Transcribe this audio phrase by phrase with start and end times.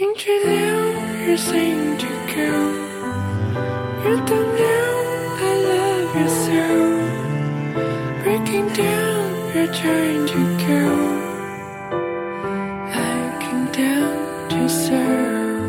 [0.00, 2.52] Angel now, you seem to go.
[4.04, 4.90] You don't know
[5.42, 6.64] I love you so.
[8.22, 10.84] Breaking down, you're trying to go.
[12.94, 14.14] Looking down
[14.50, 15.66] to serve.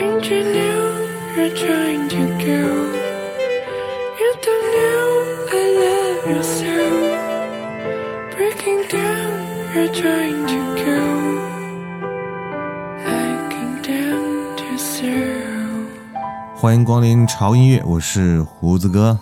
[0.00, 0.46] Angel
[1.36, 2.62] you're trying to go.
[4.20, 5.06] You don't know
[5.52, 6.76] I love you so.
[8.36, 9.30] Breaking down,
[9.74, 10.99] you're trying to go.
[16.60, 19.18] 欢迎光临潮音乐，我是胡子哥。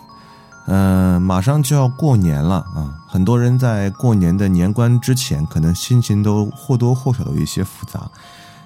[0.67, 8.11] 嗯，马上就要过年了啊，很多人在过年的年关之前，可能心情都或多或少的有一些复杂。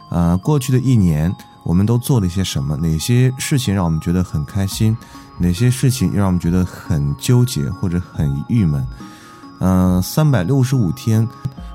[0.08, 1.30] 啊，过去的一年，
[1.64, 2.74] 我们都做了一些什么？
[2.78, 4.96] 哪些事情让我们觉得很开心？
[5.36, 8.86] 哪些事情又让我们觉得很纠结或者很郁闷？
[9.60, 11.28] 嗯，三百六十五天，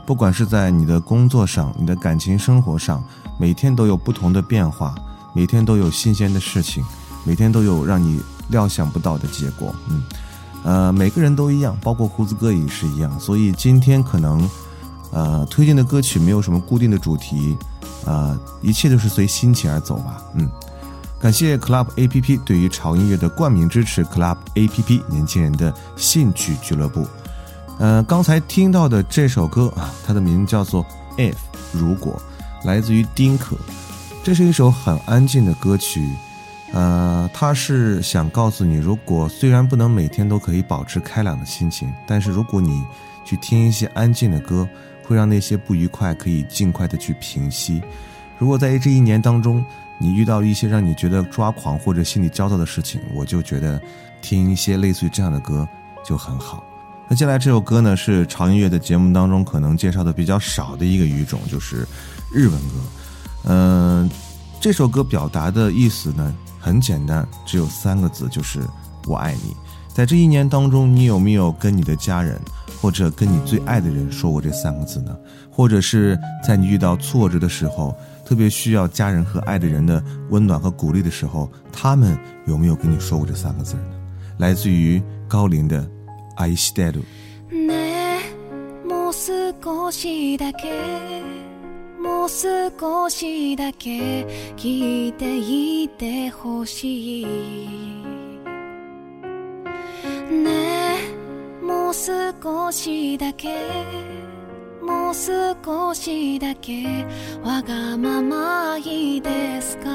[0.04, 3.04] 不管是在你的工作上、你的感情生活上，
[3.40, 4.96] 每天都有不同的变化，
[5.38, 6.84] 每天都有新鲜的事情，
[7.24, 8.20] 每天都有让你。
[8.50, 10.04] 料想不到的结果，嗯，
[10.64, 14.50] 呃，每个人都一样，包括胡子哥也是一样，所以今天可能，
[15.12, 17.58] 呃，推荐的歌曲没有什么固定的主题，
[18.06, 20.50] 呃，一切都是随心情而走吧，嗯，
[21.20, 27.06] 感谢 Club A P P 对于潮音乐的冠名支持，Club A P P 年轻人的兴趣俱乐部，
[27.80, 30.86] 呃，刚才听到的这首歌啊，它的名叫做
[31.18, 31.36] If
[31.74, 32.18] 如果，
[32.64, 33.58] 来自于丁可，
[34.28, 36.06] 这是一首很安静的歌曲。
[36.74, 42.84] 呃，它是想告诉你，如果虽然不能每天都可以保持开朗的心情，但是如果你
[43.24, 44.68] 去听一些安静的歌，
[45.06, 47.82] 会让那些不愉快可以尽快的去平息。
[48.38, 49.64] 如果在这一年当中，
[49.98, 53.82] 你遇到一些让你觉得抓狂或者心里焦躁的事情，我就觉得
[54.22, 55.66] 听一些类似于这样的歌
[56.04, 56.62] 就很好。
[57.08, 61.88] 那接下来这首歌呢，是潮音乐的节目当中可能介绍的比较少的一个语种，就是
[62.30, 62.76] 日文歌。
[63.47, 64.09] 嗯，
[64.61, 66.35] 这首歌表达的意思呢？
[66.61, 68.61] 很简单，只有三个字，就是“
[69.07, 69.57] 我爱你”。
[69.93, 72.41] 在这一年当中，你有没有跟你的家人
[72.81, 75.15] 或者跟你最爱的人说过这三个字呢？
[75.51, 77.95] 或者是在你遇到挫折的时候，
[78.25, 82.17] 特别需要家人和爱的人的温暖和鼓励的时候，他们
[82.47, 83.83] 有没有跟你说过这三个字呢？
[84.39, 85.83] 来自于高林的《
[86.37, 87.03] 愛してる。
[92.28, 94.26] う少しだけ
[94.58, 97.26] 聞いていてほしい。
[100.30, 100.98] ね
[101.62, 103.48] えもう少しだけ
[104.82, 107.06] もう少しだけ
[107.44, 109.90] わがままいいですか？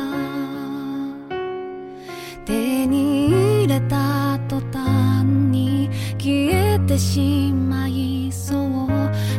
[2.46, 8.62] 手に入れた途端に消えてしまいそう。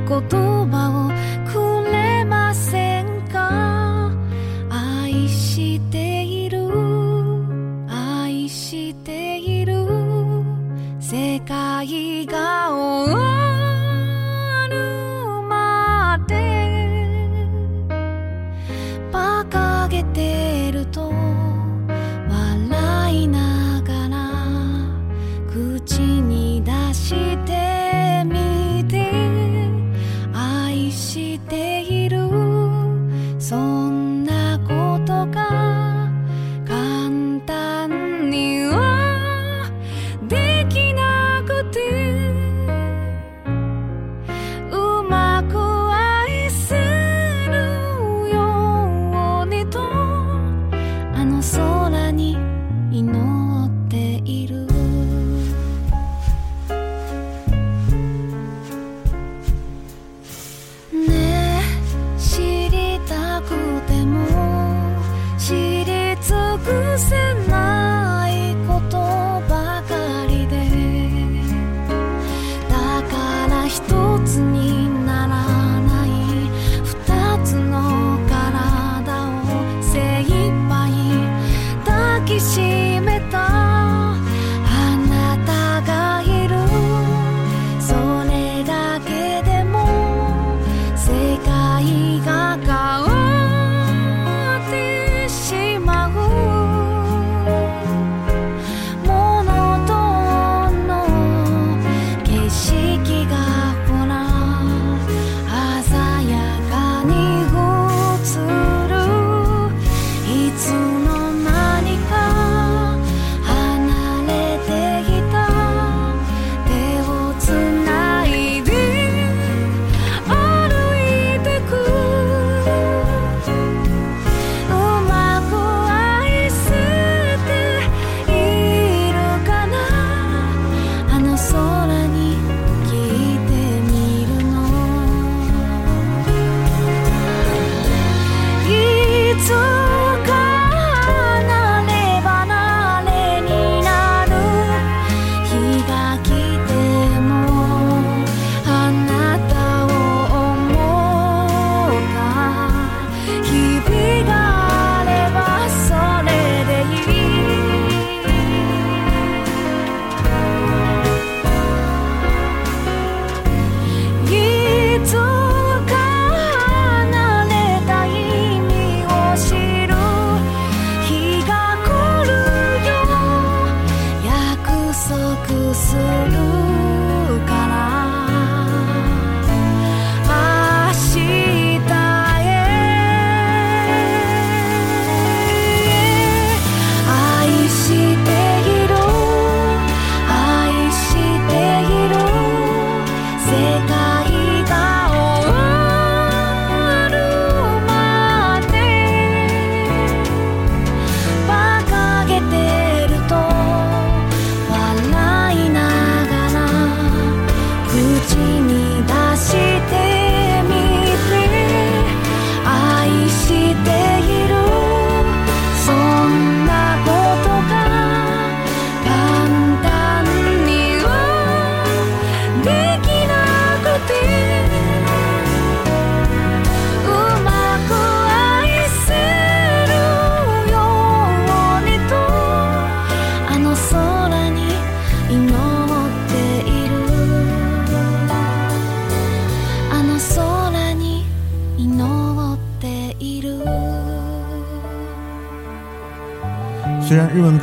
[0.06, 0.20] 言
[0.70, 1.13] 葉を
[12.26, 13.13] 界が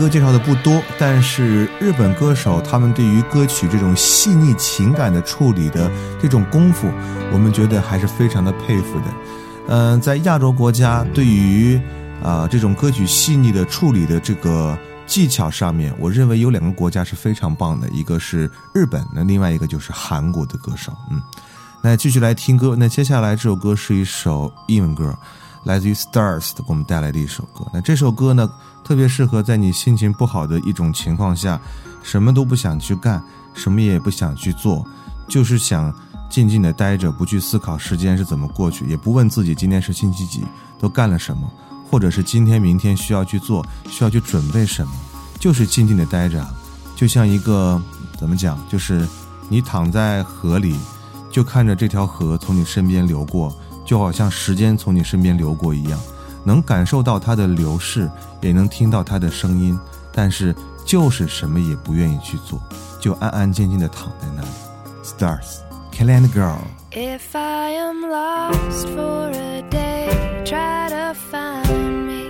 [0.00, 6.88] 歌介绍的不多，但是日本歌手他们对于歌曲这种细腻情感的处理的这种功夫，
[7.30, 9.04] 我们觉得还是非常的佩服的。
[9.68, 11.78] 嗯、在亚洲国家，对于
[12.22, 14.76] 啊、这种歌曲细腻的处理的这个
[15.06, 20.96] 技巧上面，我认为有两个国家是非常棒的，一个是日本，那另外一个就是韩国的歌手。
[21.10, 21.20] 嗯，
[21.82, 22.74] 那继续来听歌。
[22.74, 25.14] 那接下来这首歌是一首英文歌，
[25.64, 27.66] 来自于 Stars 给我们带来的一首歌。
[27.72, 28.50] 那这首歌呢，
[28.84, 31.60] 特别适合在你心情不好的一种情况下，
[32.02, 33.22] 什么都不想去干，
[33.54, 34.86] 什么也不想去做，
[35.28, 35.94] 就是想
[36.28, 40.44] 静静的待着，不去思考时间是怎么过去，也不问自己今天是星期几，
[40.78, 41.50] 都干了什么。
[41.90, 44.92] 或者是今天、明天需要去做，需要去准备什么，
[45.40, 46.46] 就是静静的待着，
[46.94, 47.82] 就像一个
[48.16, 49.04] 怎么讲，就是
[49.48, 50.78] 你躺在河里，
[51.32, 53.52] 就看着这条河从你身边流过，
[53.90, 55.98] 就好像时间从你身边流过一样，
[56.44, 58.08] 能感受到它的流逝，
[58.40, 59.76] 也能听到它的声音，
[60.12, 60.54] 但是
[60.86, 62.62] 就是什么也不愿意去做，
[63.00, 64.48] 就安安静静的躺在那里。
[65.02, 66.58] Stars, k a l a n d Girl.
[66.92, 72.28] If I am lost for a day, try to find me.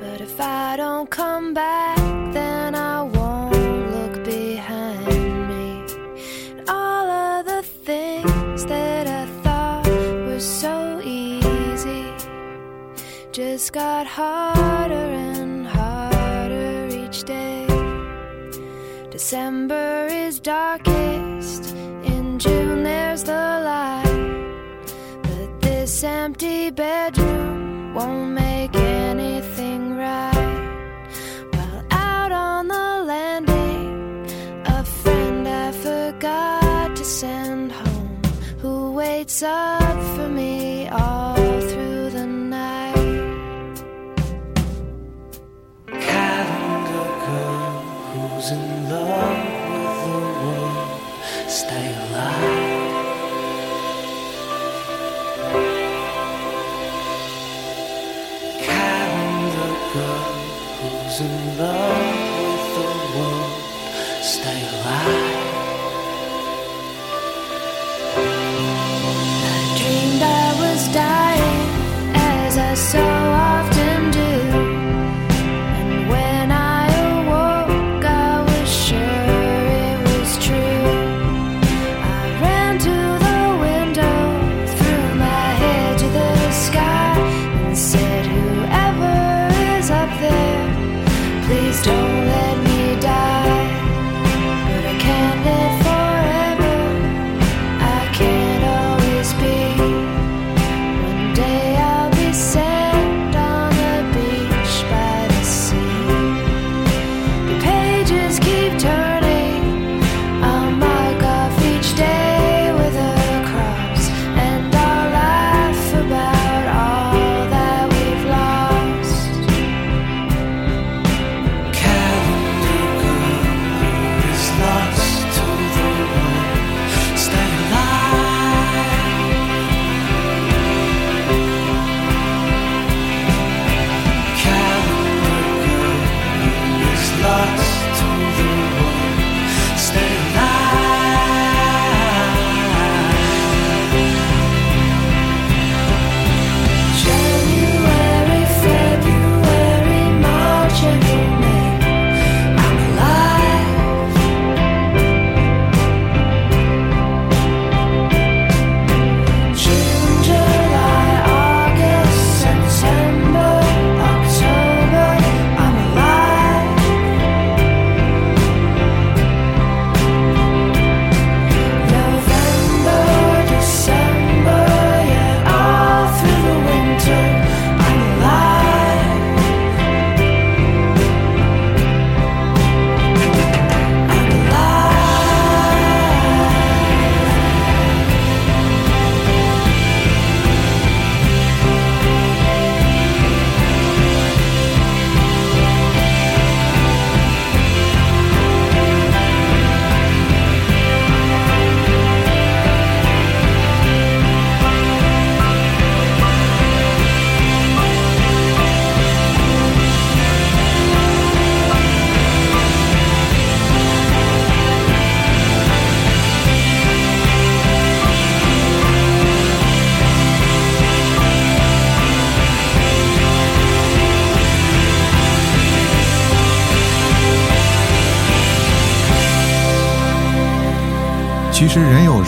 [0.00, 1.98] But if I don't come back,
[13.64, 17.66] just got harder and harder each day.
[19.10, 21.74] December is darkest.
[22.04, 24.82] In June, there's the light.
[25.22, 30.60] But this empty bedroom won't make anything right.
[31.52, 34.26] While out on the landing,
[34.66, 38.20] a friend I forgot to send home
[38.58, 39.83] who waits up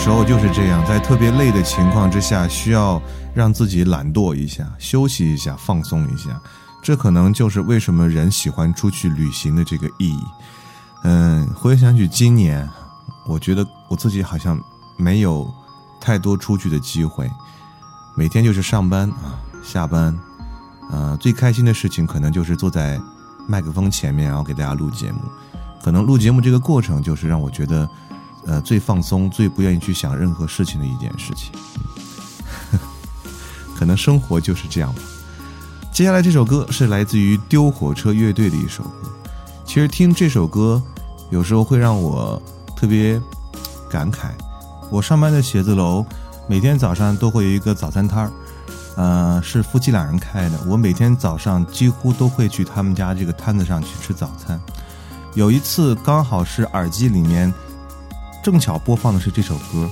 [0.07, 3.03] 时候就是这样，在特别累的情况之下，需要
[3.35, 6.41] 让自己懒惰一下，休息一下，放松一下，
[6.81, 10.23] 这可能就是为什么人喜欢出去旅行的这个意义。
[11.03, 12.71] 嗯，回想起今年，
[13.27, 14.57] 我觉得我自己好像
[14.97, 15.53] 没有
[16.01, 17.29] 太多出去的机会，
[18.15, 19.35] 每天就是上班啊，
[19.65, 20.17] 下班，
[20.93, 22.97] 呃，最开心的事情可能就是坐在
[23.49, 25.19] 麦克风前面，然后给大家录节目。
[25.83, 27.89] 可能录节目这个过程，就是让我觉得，
[28.47, 31.53] 呃，最放松、最不愿意去想任何事情的一件事情。
[33.77, 35.03] 可能生活就是这样吧。
[35.93, 39.09] 接下来这首歌是来自于丢火车乐队的一首歌。
[39.65, 40.81] 其实听这首歌，
[41.31, 42.41] 有时候会让我
[42.77, 43.21] 特别
[43.91, 44.31] 感慨。
[44.91, 46.05] 我上班的写字楼，
[46.49, 48.33] 每天早上都会有一个早餐摊儿，
[48.97, 50.61] 呃，是夫妻两人开的。
[50.67, 54.61] 我每天早上几乎都会去他们家这个摊子上去吃早餐。
[55.35, 57.53] 有一次刚好是耳机里面
[58.47, 59.91] 正巧播放的是这首歌，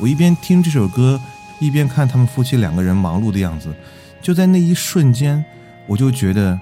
[0.00, 1.20] 我一边听这首歌，
[1.60, 3.72] 一边看他们夫妻两个人忙碌的样子，
[4.20, 5.44] 就在那一瞬间，
[5.86, 6.60] 我就觉得，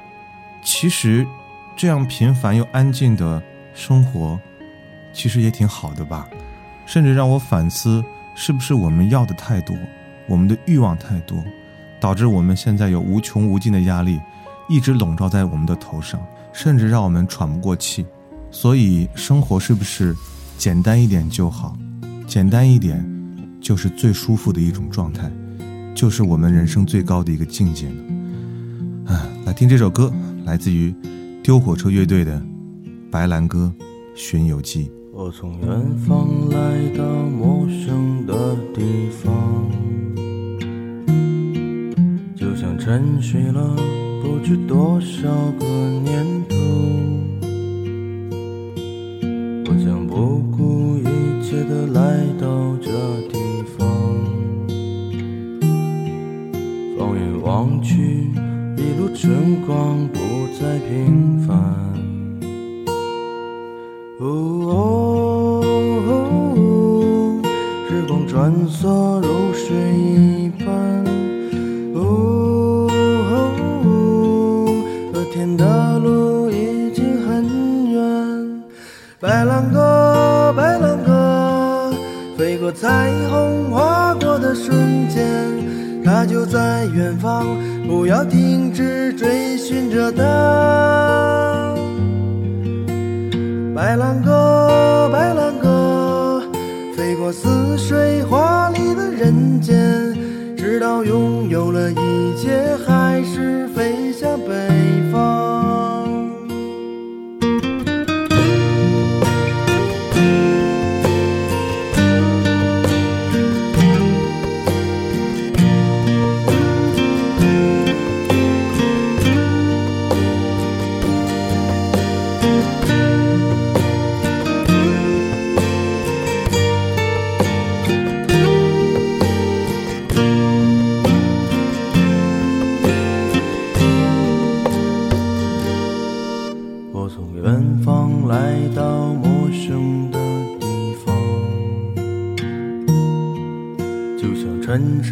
[0.63, 1.27] 其实
[1.75, 4.39] 这样平凡又安静的生活，
[5.15, 6.29] 其实也挺好的吧。
[6.85, 8.05] 甚至让我反思，
[8.35, 9.75] 是不是我们要的太多，
[10.27, 11.43] 我们的欲望太多，
[11.99, 14.21] 导致我们现在有无穷无尽的压力，
[14.69, 16.21] 一直笼罩在我们的头上，
[16.53, 18.05] 甚至让我们喘不过气。
[18.51, 20.15] 所以，生活是不是
[20.57, 21.77] 简单一点就好？
[22.27, 23.05] 简单一点，
[23.61, 25.31] 就是最舒服的一种状态，
[25.95, 29.13] 就是我们人生最高的一个境界呢？
[29.13, 30.13] 啊，来听这首歌，
[30.45, 30.95] 来自于
[31.43, 32.41] 丢火车乐队的
[33.11, 33.71] 《白兰鸽
[34.15, 34.87] 巡游记》。
[35.13, 39.71] 我从远方来到陌生的地方，
[42.35, 43.77] 就像沉睡了
[44.23, 45.29] 不知多少
[45.61, 47.04] 个年头。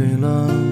[0.02, 0.71] 沉睡了。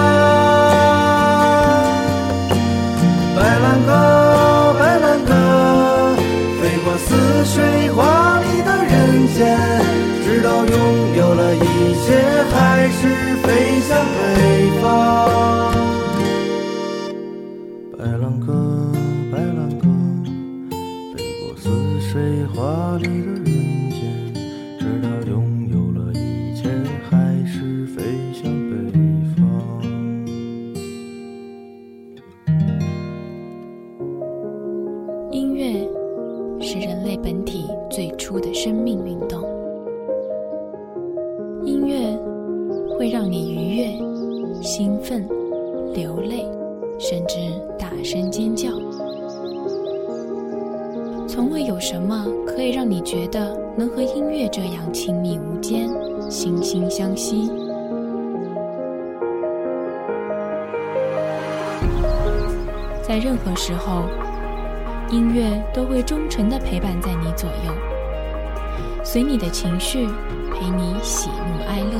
[7.43, 9.57] 水华丽的人间，
[10.23, 11.59] 直到拥有了一
[12.05, 12.07] 切，
[12.53, 15.80] 还是飞向北方。
[51.91, 55.89] 什么可以让你觉得能和音乐这样亲密无间、
[56.29, 57.51] 惺惺相惜。
[63.01, 64.03] 在任何时候，
[65.09, 67.73] 音乐都会忠诚地陪伴在你左右，
[69.03, 70.07] 随你的情绪，
[70.53, 71.99] 陪你喜怒哀乐。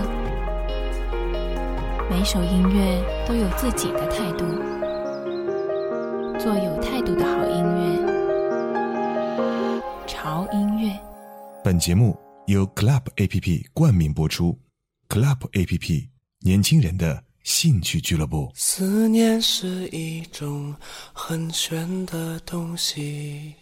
[2.09, 4.45] 每首音乐都有自己的态度，
[6.39, 7.80] 做有态度的好音乐。
[10.51, 10.99] 潮音乐。
[11.63, 14.57] 本节目由 Club A P P 冠名播出
[15.07, 16.09] ，Club A P P
[16.39, 18.51] 年轻人的兴趣俱乐部。
[18.53, 20.75] 思念是一种
[21.13, 23.55] 很玄的东西，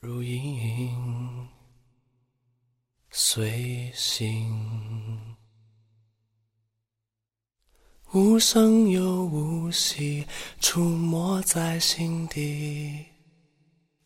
[0.00, 1.46] 如影
[3.10, 4.58] 随形，
[8.12, 10.24] 无声又无息，
[10.60, 13.04] 出没在心底。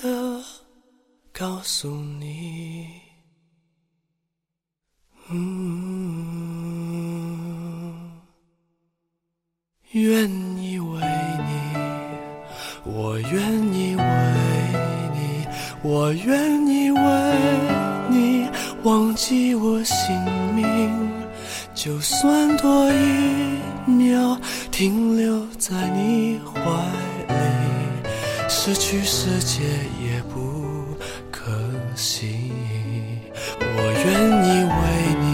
[0.00, 0.42] 的
[1.32, 2.88] 告诉你，
[5.30, 5.52] 嗯，
[9.90, 11.52] 愿意为你，
[12.84, 14.02] 我愿意为
[15.14, 15.44] 你，
[15.82, 17.00] 我愿意为
[18.08, 18.48] 你
[18.84, 20.14] 忘记我姓
[20.54, 21.10] 名，
[21.74, 22.96] 就算多一
[23.90, 26.60] 秒停留在你怀
[27.28, 27.77] 里。
[28.60, 29.62] 失去世界
[30.02, 30.84] 也不
[31.30, 31.52] 可
[31.94, 32.50] 惜，
[33.60, 33.66] 我
[34.04, 34.10] 愿
[34.44, 34.78] 意为
[35.22, 35.26] 你，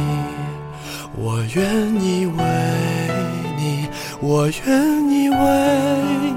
[1.17, 1.59] 我愿
[2.05, 2.39] 意为
[3.57, 3.89] 你，
[4.21, 5.37] 我愿意为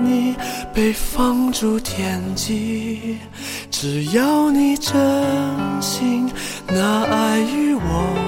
[0.01, 0.33] 你
[0.73, 3.17] 被放逐天际，
[3.69, 4.95] 只要你真
[5.81, 6.31] 心
[6.67, 8.26] 拿爱与我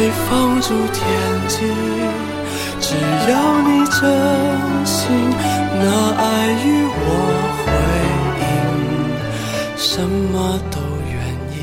[0.00, 1.04] 被放逐天
[1.46, 1.56] 际，
[2.80, 2.96] 只
[3.30, 4.00] 要你真
[4.86, 4.96] 心
[5.30, 5.84] 拿
[6.16, 6.24] 爱
[6.64, 6.66] 与
[7.04, 7.04] 我
[7.60, 7.68] 回
[8.40, 8.48] 应，
[9.76, 11.14] 什么都愿
[11.52, 11.60] 意，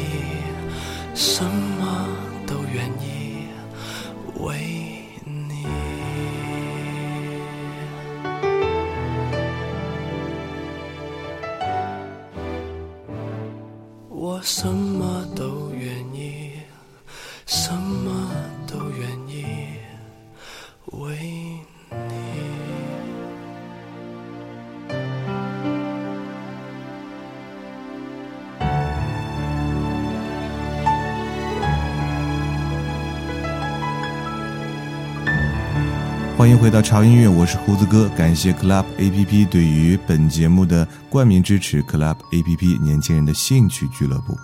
[36.47, 41.83] 欢迎回到潮音乐，我是胡子哥，感谢 Club A P P 对于本节目的冠名支持。
[41.83, 44.37] Club A P P 年轻人的兴趣俱乐部，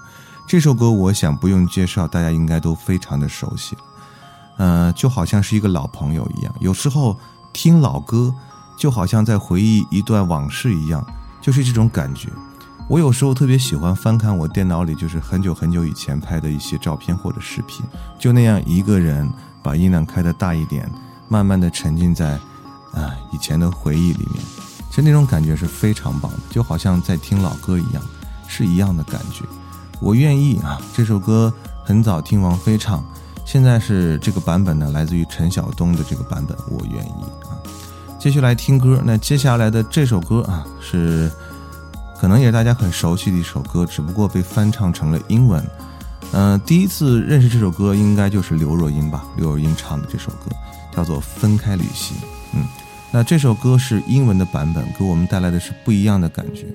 [0.46, 3.82] 这首歌我想不用介绍，大家应该都非常的熟悉了。
[4.58, 7.18] 呃，就好像是一个老朋友一样，有时候
[7.54, 8.36] 听老歌，
[8.78, 11.08] 就好像在回忆一段往事一样，
[11.40, 12.28] 就是这种感觉。
[12.90, 17.86] 我有时候特别喜欢翻看我电脑里，就是很久很久以前拍的一些照片或者视频，
[18.20, 19.32] 就那样一个人
[19.64, 20.92] 把音量开的大一点。
[21.34, 22.40] 慢慢的沉浸在，
[22.94, 24.44] 啊，以前的回忆里面，
[24.92, 28.04] 其实那种感觉是非常棒的，就好像在听老歌一样，
[28.48, 29.44] 是一样的感觉。
[30.00, 31.52] 我愿意啊，这首歌
[31.84, 33.04] 很早听王菲唱，
[33.46, 37.58] 现在是这个版本呢，来自于陈晓东的这个版本，我愿意啊。
[38.20, 41.32] 继续来听歌，那接下来的这首歌啊，是
[42.22, 45.66] 可能也是大家很熟悉的一首歌，只不过被翻唱成了英文。
[46.32, 50.52] 嗯，第一次认识这首歌应该就是刘若英吧，刘若英唱的这首歌。
[50.94, 52.16] 叫做分开旅行，
[52.54, 52.66] 嗯，
[53.12, 56.68] 那这首歌是英文的版本，给我们带来的是不一样的感觉。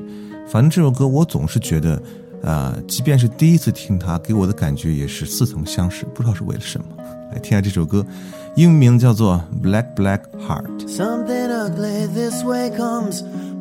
[0.48, 2.02] 反正这首歌我总是觉得，
[2.42, 6.86] 呃，即便是第一次听它，给我的感觉也是似曾相识，不知道是为了什么。
[7.32, 8.04] 来听下这首歌，
[8.56, 10.78] 英文名字叫做《Black Black Heart》。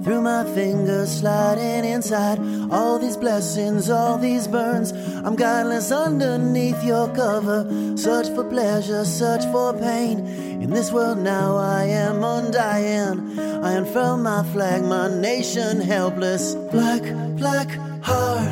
[0.07, 2.39] Through my fingers sliding inside
[2.71, 4.93] all these blessings, all these burns.
[5.25, 7.67] I'm godless underneath your cover.
[7.97, 10.19] Search for pleasure, search for pain.
[10.63, 13.37] In this world now I am undying.
[13.37, 16.55] I unfurl my flag, my nation helpless.
[16.71, 17.03] Black,
[17.35, 17.69] black
[18.01, 18.47] heart.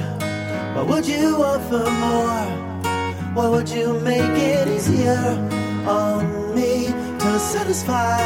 [0.75, 2.47] Why would you offer more?
[3.33, 5.23] Why would you make it easier
[5.87, 6.87] on me
[7.19, 8.19] to satisfy?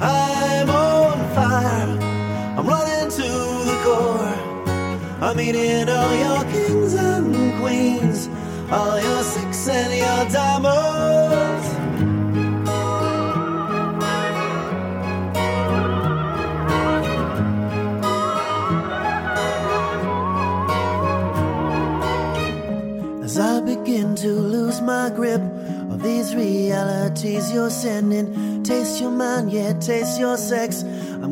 [0.00, 2.09] I'm on fire.
[2.56, 3.28] I'm running to
[3.68, 4.50] the core.
[5.22, 8.28] I'm eating all your kings and queens,
[8.70, 11.66] all your six and your diamonds.
[23.24, 25.40] As I begin to lose my grip
[25.92, 30.82] of these realities you're sending, taste your mind, yeah, taste your sex.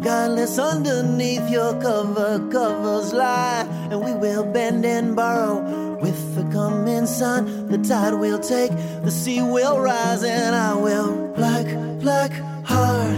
[0.01, 2.39] Godless underneath your cover.
[2.51, 5.97] Covers lie, and we will bend and borrow.
[6.01, 8.71] With the coming sun, the tide will take,
[9.03, 11.29] the sea will rise, and I will.
[11.35, 11.67] Black,
[12.01, 12.31] black
[12.65, 13.17] heart.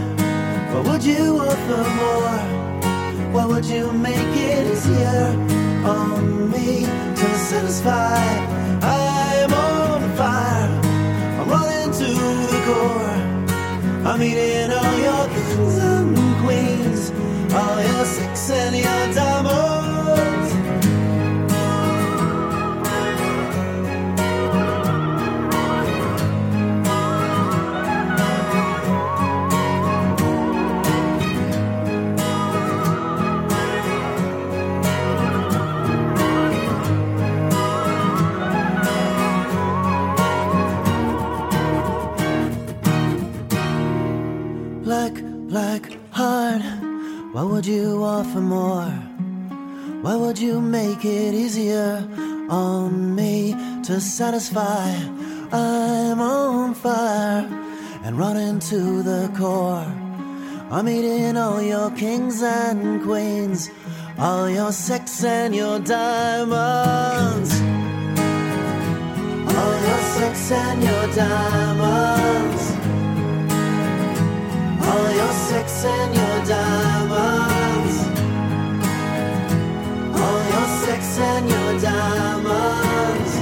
[0.73, 2.61] Why would you offer more?
[3.33, 5.27] Why would you make it easier
[5.85, 8.25] on me to satisfy?
[8.83, 10.81] I'm on fire.
[11.39, 12.11] I'm running to
[12.53, 13.11] the core.
[14.07, 15.00] I'm eating all
[18.37, 19.30] six and you're.
[48.31, 48.91] Offer more?
[50.03, 52.07] Why would you make it easier
[52.49, 54.95] on me to satisfy?
[55.53, 57.49] I'm on fire
[58.05, 59.93] and running to the core.
[60.71, 63.69] I'm eating all your kings and queens,
[64.19, 67.53] all your sex and your diamonds.
[69.59, 72.63] All your sex and your diamonds.
[74.87, 76.70] All your sex and your diamonds.
[81.19, 83.35] And your diamonds.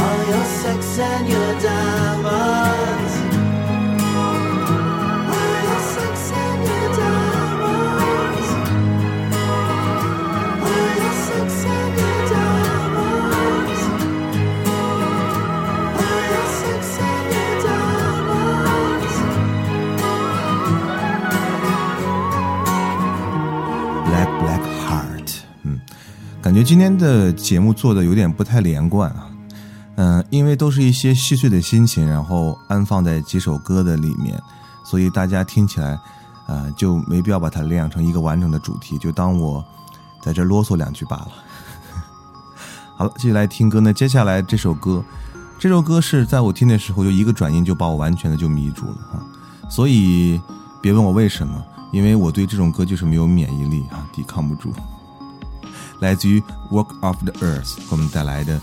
[0.00, 3.07] All your sex and your diamonds.
[26.58, 29.30] 觉今天的节目做的有点不太连贯啊，
[29.94, 34.36] 嗯，因为都是一些细碎的心情，然后安放在几首歌的里面，
[34.84, 35.96] 所以大家听起来，
[36.48, 39.64] 呃，就没必要把它练成一个完整的主题，就当我
[40.20, 41.28] 在这啰嗦两句罢了。
[42.98, 43.92] 好了，继续来听歌呢。
[43.92, 45.04] 接下来这首歌，
[45.60, 49.22] 这首歌是在我听的时候，就一个转音就把我完全的就迷住了啊，
[49.70, 50.40] 所以
[50.82, 51.64] 别问我为什么。
[51.92, 54.72] 因为我对这种歌就是没有免疫力啊，抵抗不住。
[55.99, 56.39] 来自于《
[56.71, 58.53] Walk of the Earth》给我们带来的《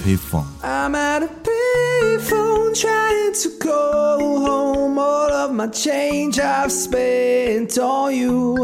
[0.00, 0.44] Payphone》。
[0.62, 4.98] I'm at a payphone trying to go home.
[4.98, 8.54] All of my change I've spent on you.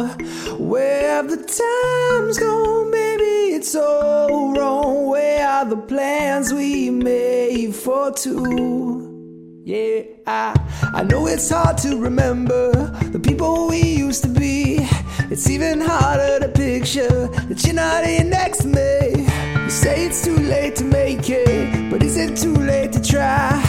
[0.58, 3.54] Where have the times gone, baby?
[3.56, 5.08] It's all wrong.
[5.08, 9.08] Where are the plans we made for two?
[9.64, 10.54] Yeah, I,
[10.94, 12.72] I know it's hard to remember
[13.12, 14.61] the people we used to be.
[15.33, 19.25] It's even harder to picture that you're not here next to me.
[19.63, 23.59] You say it's too late to make it, but is it too late to try?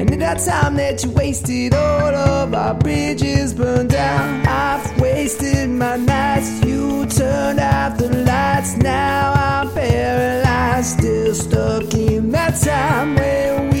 [0.00, 4.44] And in that time that you wasted, all of our bridges burned down.
[4.48, 8.76] I've wasted my nights, you turned out the lights.
[8.78, 13.71] Now I'm paralyzed, still stuck in that time when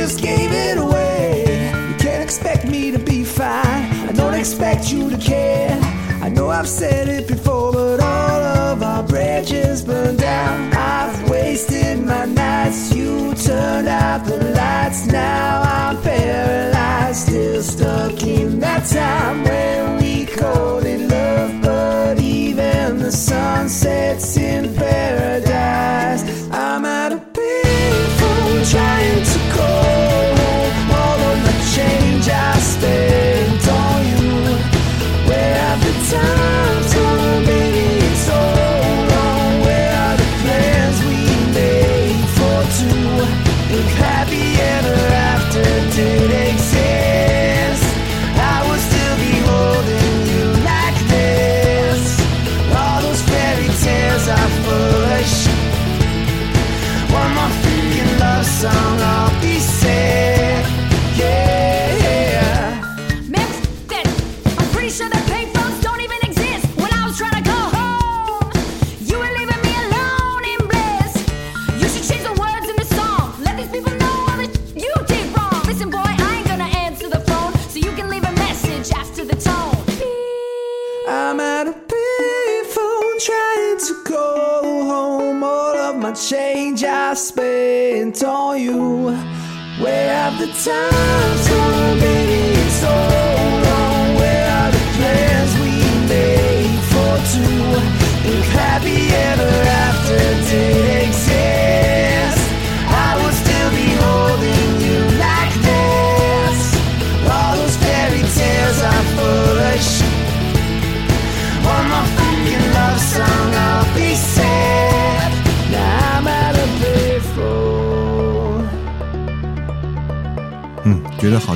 [0.00, 1.44] just gave it away.
[1.90, 5.78] You can't expect me to be fine, I don't expect you to care.
[6.22, 10.72] I know I've said it before, but all of our bridges burned down.
[10.72, 15.04] I've wasted my nights, you turned out the lights.
[15.06, 19.44] Now I'm paralyzed, still stuck in that time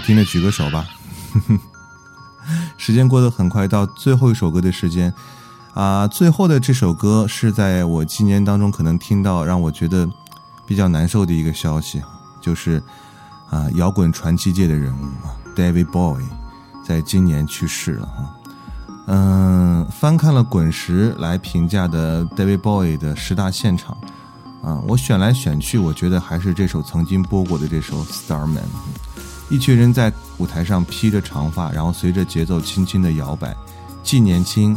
[0.05, 0.87] 听的举个手吧。
[2.77, 5.13] 时间过得很快，到最后一首歌的时间
[5.73, 10.09] 啊、最后的这首歌是在我今年当中可能听到让我觉得
[10.65, 12.01] 比较难受的一个消息，
[12.41, 12.81] 就是
[13.51, 16.29] 啊、摇滚传奇界的人物啊，David Bowie
[16.87, 18.37] 在今年去世了哈。
[19.07, 23.97] 嗯，翻看了滚石来评价的 David Bowie 的十大现场，
[24.63, 28.59] 啊，我选来选去，我觉得还是这首曾经播过的这首《Starman》。
[29.51, 33.55] 一群人在舞台上披着长发，然后随着节奏轻轻的摇摆，
[34.03, 34.77] 既年轻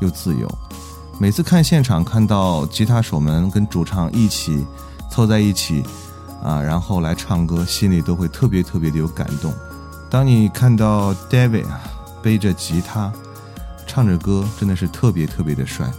[0.00, 0.48] 又自由。
[1.18, 4.64] 每次看现场，看到吉他手们跟主唱一起
[5.10, 5.82] 凑在一起，
[6.42, 9.52] 啊，然后来唱歌，心里都会特别特别的有感动。
[10.10, 11.80] 当你看到 David 啊
[12.22, 13.12] 背着吉他
[13.86, 15.90] 唱着歌，真的是特别特别的帅。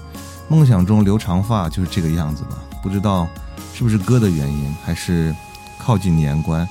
[0.47, 2.57] 梦想中留长发就是这个样子吧？
[2.83, 3.27] 不知道
[3.73, 5.33] 是不是歌的原因，还是
[5.79, 6.67] 靠近年关。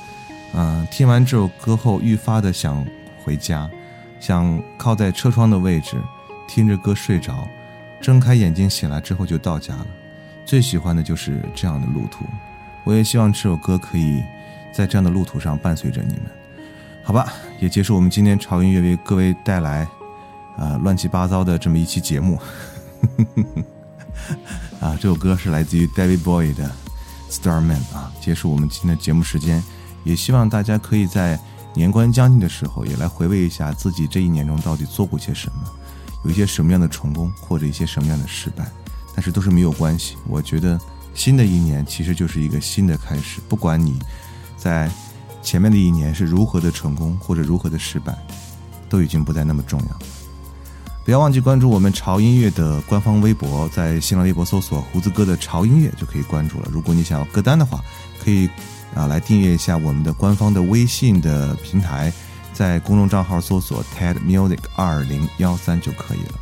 [0.55, 2.84] 嗯、听完这首歌后，愈发的想
[3.24, 3.70] 回家，
[4.20, 5.96] 想靠在车窗的位置，
[6.46, 7.48] 听着歌睡着，
[8.00, 9.86] 睁开眼睛醒来之后就到家了。
[10.44, 12.24] 最喜欢的就是这样的路途，
[12.84, 14.22] 我也希望这首歌可以
[14.74, 16.24] 在这样的路途上伴随着你们。
[17.05, 19.86] 好吧，也结束我们今天潮音乐为各位带来
[20.57, 22.38] 啊、乱七八糟的这么一期节目。
[24.80, 26.70] 啊，这首歌是来自于 David Bowie 的
[27.32, 28.12] 《Starman》啊。
[28.20, 29.62] 结束我们今天的节目时间，
[30.05, 31.38] 也希望大家可以在
[31.74, 35.70] 年关将近的时候，也来回味一下自己这一年中到底做过些什么，
[36.24, 38.66] 有一些什么样的成功，或者一些什么样的失败，
[39.14, 40.16] 但是都是没有关系。
[40.28, 40.78] 我觉得
[41.14, 43.98] 新的一年其实就是一个新的开始，不管你
[44.57, 44.90] 在
[45.42, 48.16] 前面的一年是如何的成功或者如何的失败，
[48.88, 49.98] 都已经不再那么重要。
[51.05, 56.68] 不要忘记关注我们潮音乐的官方微博，在新浪微博搜索“胡子哥的潮音乐”就可以关注了。
[56.70, 57.82] 如果你想要歌单的话，
[58.22, 58.48] 可以
[58.95, 62.12] 啊来订阅一下我们的官方的微信的平台，
[62.53, 66.34] 在公众账号搜索 “TED Music 二零幺三”就可以了。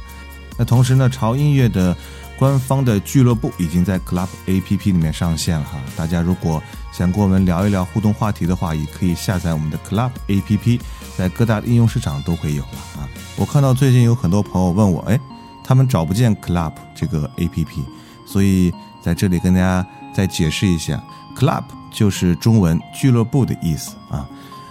[0.56, 1.96] 那同时呢，潮音乐的
[2.38, 5.78] 官方的俱乐部已经在 Club APP 里面上线了哈。
[5.96, 10.80] 大家如果想跟我们聊一聊互动话题的话，也可以下载我们的 Club APP，
[11.16, 13.08] 在各大应用市场都会有了啊。
[13.36, 15.18] 我看到最近有很多朋友问我，哎，
[15.64, 17.84] 他们找不见 Club 这个 APP，
[18.26, 18.70] 所以
[19.00, 21.02] 在这里跟大家再解释一下
[21.38, 24.28] ，Club 就是中文俱乐部的意思啊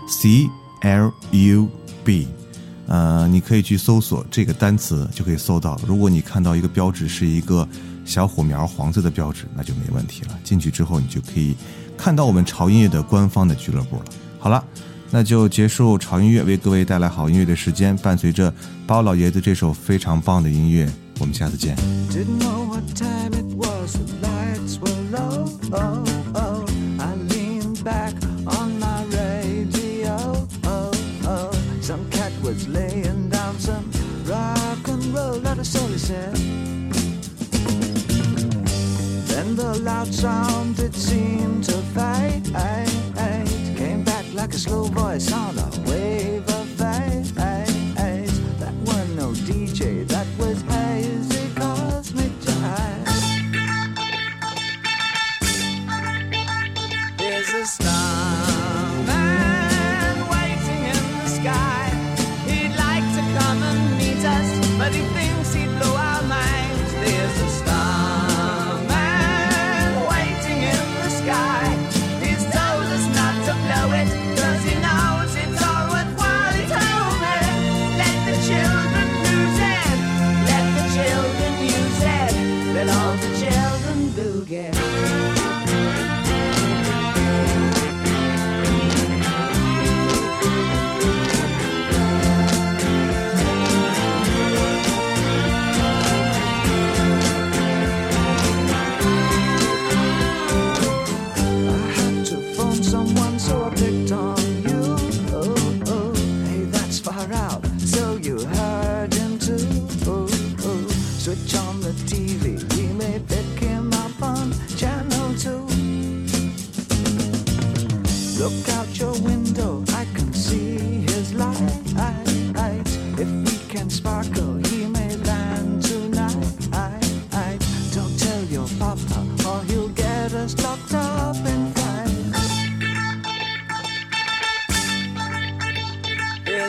[0.08, 0.50] ，C
[0.82, 1.68] L U
[2.04, 2.28] B，
[2.88, 5.80] 呃，你可以去搜索这个单词就可以搜到。
[5.86, 7.68] 如果你看到一个标志是一个
[8.06, 10.40] 小火苗黄色的标志，那就没问题了。
[10.44, 11.56] 进去之后，你就可以
[11.98, 14.06] 看到我们潮音乐的官方的俱乐部了。
[14.40, 14.64] 好了。
[15.12, 18.54] 那就结束潮音乐为各位带来好音乐的时间，伴随着
[18.86, 20.88] 包老爷子这首非常棒的音乐，
[21.20, 21.76] 我们下次见。
[22.12, 26.09] Didn't know what time it was, the lights were low.
[35.70, 36.36] Said.
[39.28, 42.46] Then the loud sound it seemed to fade.
[43.78, 47.32] Came back like a slow voice on a wave of bass.
[47.32, 53.06] That was no DJ, that was hazy cosmic jive.
[57.18, 58.19] There's a starman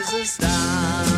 [0.01, 1.10] as a star.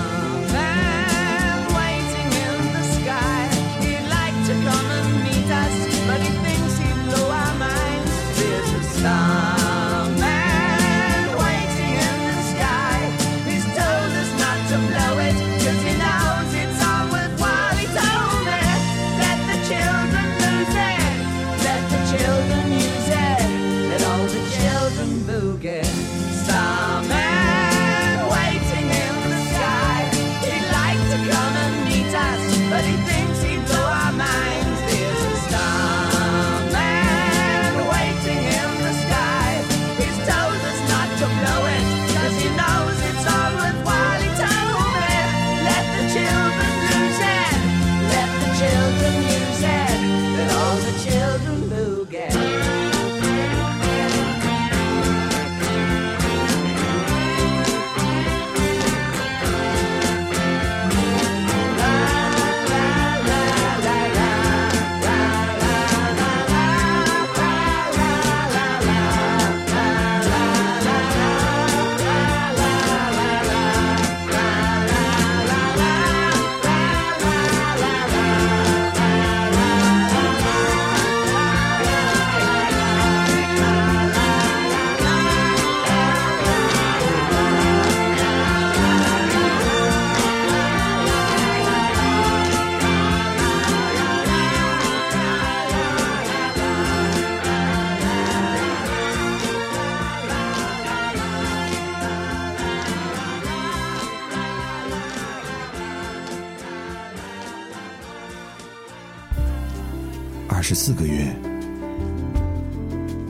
[110.85, 111.33] 四个月，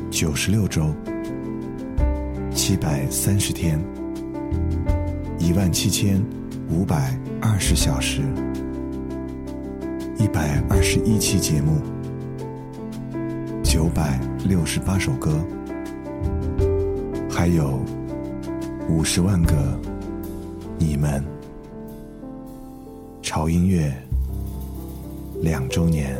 [0.09, 0.91] 九十六周，
[2.51, 3.79] 七百三十天，
[5.37, 6.19] 一万七千
[6.71, 8.23] 五百二十小时，
[10.17, 11.79] 一百二十一期节目，
[13.61, 15.39] 九百六十八首歌，
[17.29, 17.79] 还有
[18.89, 19.79] 五十万个
[20.79, 21.23] 你们。
[23.21, 23.93] 潮音乐
[25.39, 26.19] 两周年。